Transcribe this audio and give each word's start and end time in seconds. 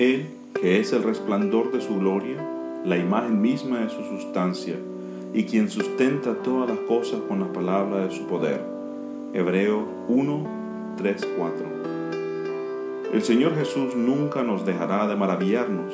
Él, 0.00 0.30
que 0.54 0.80
es 0.80 0.94
el 0.94 1.02
resplandor 1.02 1.72
de 1.72 1.82
su 1.82 1.98
gloria, 1.98 2.38
la 2.86 2.96
imagen 2.96 3.42
misma 3.42 3.80
de 3.80 3.90
su 3.90 4.02
sustancia, 4.02 4.76
y 5.34 5.44
quien 5.44 5.68
sustenta 5.68 6.36
todas 6.36 6.70
las 6.70 6.78
cosas 6.78 7.20
con 7.28 7.40
la 7.40 7.52
palabra 7.52 8.06
de 8.06 8.10
su 8.10 8.24
poder. 8.26 8.62
Hebreo 9.34 9.84
1, 10.08 10.94
3, 10.96 11.28
4. 11.36 11.66
El 13.12 13.22
Señor 13.22 13.54
Jesús 13.56 13.94
nunca 13.94 14.42
nos 14.42 14.64
dejará 14.64 15.06
de 15.06 15.16
maravillarnos. 15.16 15.92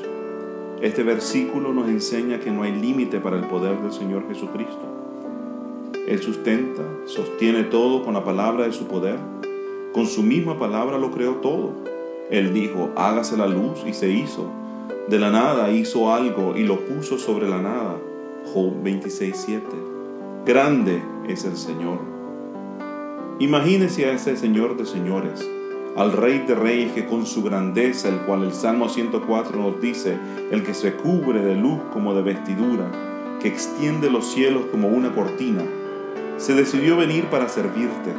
Este 0.81 1.03
versículo 1.03 1.73
nos 1.73 1.89
enseña 1.89 2.39
que 2.39 2.53
no 2.53 2.63
hay 2.63 2.81
límite 2.81 3.19
para 3.19 3.37
el 3.37 3.47
poder 3.47 3.77
del 3.81 3.91
Señor 3.91 4.29
Jesucristo. 4.29 4.87
Él 6.07 6.21
sustenta, 6.21 6.85
sostiene 7.07 7.65
todo 7.65 8.05
con 8.05 8.15
la 8.15 8.23
palabra 8.23 8.67
de 8.67 8.73
su 8.73 8.87
poder. 8.87 9.19
Con 9.93 10.07
su 10.07 10.23
misma 10.23 10.61
palabra 10.61 10.97
lo 10.97 11.11
creó 11.11 11.39
todo. 11.39 11.96
Él 12.31 12.53
dijo, 12.53 12.91
hágase 12.97 13.37
la 13.37 13.47
luz 13.47 13.85
y 13.87 13.93
se 13.93 14.11
hizo. 14.11 14.51
De 15.09 15.19
la 15.19 15.31
nada 15.31 15.71
hizo 15.71 16.13
algo 16.13 16.57
y 16.57 16.65
lo 16.65 16.81
puso 16.81 17.19
sobre 17.19 17.49
la 17.49 17.61
nada. 17.63 17.97
Job 18.53 18.83
26.7. 18.83 19.61
Grande 20.45 21.03
es 21.29 21.45
el 21.45 21.57
Señor. 21.57 21.99
Imagínese 23.39 24.07
a 24.07 24.13
ese 24.13 24.37
Señor 24.37 24.77
de 24.77 24.87
señores, 24.87 25.47
al 25.97 26.13
Rey 26.13 26.39
de 26.47 26.55
Reyes 26.55 26.93
que 26.93 27.07
con 27.07 27.27
su 27.27 27.43
grandeza, 27.43 28.09
el 28.09 28.21
cual 28.21 28.45
el 28.45 28.53
Salmo 28.53 28.89
104 28.89 29.61
nos 29.61 29.81
dice, 29.81 30.17
el 30.51 30.63
que 30.63 30.75
se 30.75 30.95
cubre 30.95 31.41
de 31.41 31.55
luz 31.55 31.79
como 31.93 32.15
de 32.15 32.23
vestidura, 32.23 32.91
que 33.41 33.49
extiende 33.49 34.11
los 34.11 34.33
cielos 34.33 34.65
como 34.71 34.89
una 34.89 35.15
cortina, 35.15 35.63
se 36.39 36.55
decidió 36.55 36.97
venir 36.97 37.27
para 37.27 37.49
servirte. 37.49 38.13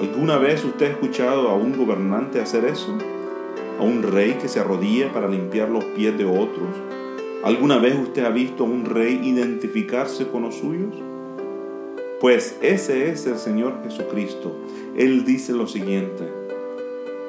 ¿Alguna 0.00 0.38
vez 0.38 0.64
usted 0.64 0.86
ha 0.86 0.90
escuchado 0.90 1.48
a 1.48 1.56
un 1.56 1.76
gobernante 1.76 2.40
hacer 2.40 2.64
eso? 2.64 2.96
¿A 3.80 3.82
un 3.82 4.04
rey 4.04 4.34
que 4.40 4.46
se 4.46 4.60
arrodilla 4.60 5.12
para 5.12 5.26
limpiar 5.26 5.70
los 5.70 5.84
pies 5.86 6.16
de 6.16 6.24
otros? 6.24 6.68
¿Alguna 7.42 7.78
vez 7.78 7.96
usted 7.98 8.24
ha 8.24 8.30
visto 8.30 8.62
a 8.62 8.68
un 8.68 8.84
rey 8.84 9.20
identificarse 9.24 10.28
con 10.28 10.42
los 10.42 10.54
suyos? 10.54 10.94
Pues 12.20 12.56
ese 12.62 13.10
es 13.10 13.26
el 13.26 13.38
Señor 13.38 13.82
Jesucristo. 13.82 14.52
Él 14.96 15.24
dice 15.24 15.52
lo 15.52 15.66
siguiente, 15.66 16.28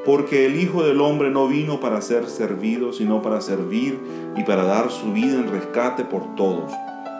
porque 0.05 0.45
el 0.45 0.59
Hijo 0.59 0.83
del 0.83 1.01
Hombre 1.01 1.31
no 1.31 1.47
vino 1.47 1.79
para 1.79 2.01
ser 2.01 2.27
servido, 2.27 2.93
sino 2.93 3.23
para 3.23 3.41
servir 3.41 3.97
y 4.37 4.43
para 4.43 4.63
dar 4.63 4.91
su 4.91 5.11
vida 5.11 5.39
en 5.39 5.51
rescate 5.51 6.05
por 6.05 6.35
todos. 6.35 6.71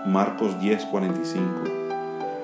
Marcos 0.06 0.60
10:45. 0.60 1.79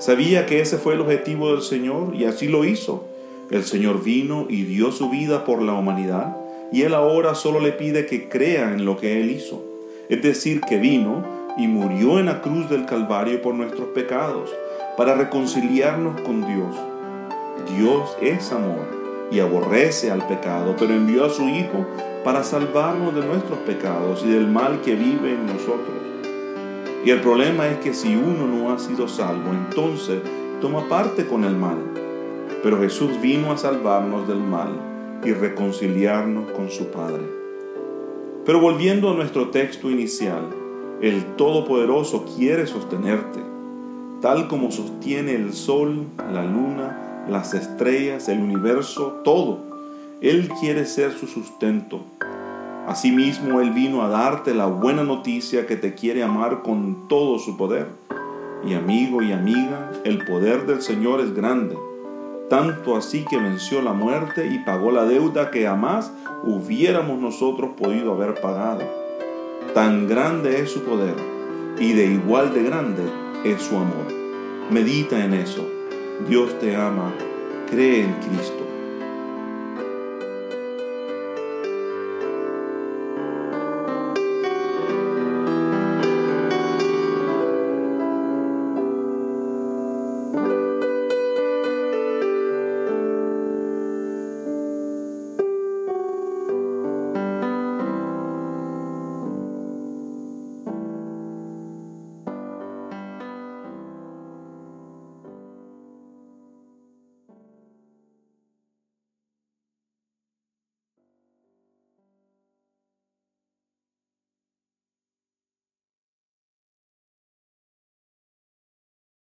Sabía 0.05 0.45
que 0.45 0.61
ese 0.61 0.77
fue 0.77 0.93
el 0.93 1.01
objetivo 1.01 1.49
del 1.49 1.63
Señor 1.63 2.13
y 2.13 2.25
así 2.25 2.47
lo 2.47 2.63
hizo. 2.63 3.07
El 3.49 3.63
Señor 3.63 4.03
vino 4.03 4.45
y 4.47 4.61
dio 4.61 4.91
su 4.91 5.09
vida 5.09 5.45
por 5.45 5.63
la 5.63 5.73
humanidad 5.73 6.37
y 6.71 6.83
Él 6.83 6.93
ahora 6.93 7.33
solo 7.33 7.59
le 7.59 7.71
pide 7.71 8.05
que 8.05 8.29
crea 8.29 8.71
en 8.71 8.85
lo 8.85 8.97
que 8.97 9.19
Él 9.19 9.31
hizo. 9.31 9.63
Es 10.07 10.21
decir, 10.21 10.61
que 10.61 10.77
vino 10.77 11.25
y 11.57 11.67
murió 11.67 12.19
en 12.19 12.27
la 12.27 12.43
cruz 12.43 12.69
del 12.69 12.85
Calvario 12.85 13.41
por 13.41 13.55
nuestros 13.55 13.87
pecados, 13.95 14.51
para 14.95 15.15
reconciliarnos 15.15 16.21
con 16.21 16.45
Dios. 16.45 16.75
Dios 17.75 18.15
es 18.21 18.51
amor 18.51 18.85
y 19.31 19.39
aborrece 19.39 20.11
al 20.11 20.27
pecado, 20.27 20.75
pero 20.77 20.93
envió 20.93 21.25
a 21.25 21.31
su 21.31 21.49
Hijo 21.49 21.83
para 22.23 22.43
salvarnos 22.43 23.15
de 23.15 23.25
nuestros 23.25 23.57
pecados 23.65 24.23
y 24.23 24.29
del 24.29 24.45
mal 24.45 24.81
que 24.81 24.93
vive 24.93 25.31
en 25.31 25.47
nosotros. 25.47 26.04
Y 27.05 27.11
el 27.11 27.21
problema 27.21 27.67
es 27.67 27.77
que 27.77 27.93
si 27.93 28.15
uno 28.15 28.47
no 28.47 28.71
ha 28.71 28.79
sido 28.79 29.07
salvo, 29.07 29.51
entonces 29.51 30.19
toma 30.59 30.89
parte 30.89 31.27
con 31.27 31.43
el 31.43 31.55
mal. 31.55 31.77
Pero 32.63 32.79
Jesús 32.79 33.21
vino 33.21 33.51
a 33.51 33.57
salvarnos 33.57 34.27
del 34.27 34.39
mal 34.39 34.71
y 35.23 35.31
reconciliarnos 35.31 36.49
con 36.53 36.71
su 36.71 36.87
Padre. 36.87 37.21
Pero 38.43 38.59
volviendo 38.59 39.11
a 39.11 39.13
nuestro 39.13 39.49
texto 39.49 39.91
inicial, 39.91 40.49
el 40.99 41.23
Todopoderoso 41.35 42.25
quiere 42.35 42.65
sostenerte, 42.65 43.39
tal 44.19 44.47
como 44.47 44.71
sostiene 44.71 45.35
el 45.35 45.53
sol, 45.53 46.07
la 46.33 46.43
luna, 46.43 47.25
las 47.29 47.53
estrellas, 47.53 48.29
el 48.29 48.39
universo, 48.39 49.21
todo. 49.23 49.59
Él 50.21 50.49
quiere 50.59 50.87
ser 50.87 51.11
su 51.11 51.27
sustento 51.27 52.01
Asimismo, 52.87 53.61
Él 53.61 53.71
vino 53.71 54.03
a 54.03 54.09
darte 54.09 54.53
la 54.53 54.67
buena 54.67 55.03
noticia 55.03 55.65
que 55.65 55.75
te 55.75 55.95
quiere 55.95 56.21
amar 56.21 56.61
con 56.61 57.07
todo 57.07 57.39
su 57.39 57.57
poder. 57.57 57.87
Y 58.63 58.73
amigo 58.73 59.21
y 59.21 59.31
amiga, 59.31 59.91
el 60.03 60.23
poder 60.25 60.65
del 60.65 60.81
Señor 60.81 61.19
es 61.19 61.33
grande, 61.33 61.77
tanto 62.49 62.95
así 62.95 63.25
que 63.25 63.37
venció 63.37 63.81
la 63.81 63.93
muerte 63.93 64.47
y 64.47 64.59
pagó 64.59 64.91
la 64.91 65.05
deuda 65.05 65.51
que 65.51 65.65
jamás 65.65 66.11
hubiéramos 66.43 67.19
nosotros 67.19 67.71
podido 67.77 68.13
haber 68.13 68.35
pagado. 68.41 68.81
Tan 69.73 70.07
grande 70.07 70.61
es 70.61 70.71
su 70.71 70.83
poder 70.83 71.15
y 71.79 71.93
de 71.93 72.05
igual 72.05 72.53
de 72.53 72.63
grande 72.63 73.03
es 73.43 73.61
su 73.61 73.75
amor. 73.75 74.07
Medita 74.71 75.23
en 75.23 75.33
eso. 75.33 75.65
Dios 76.27 76.57
te 76.59 76.75
ama. 76.75 77.13
Cree 77.69 78.03
en 78.03 78.13
Cristo. 78.13 78.54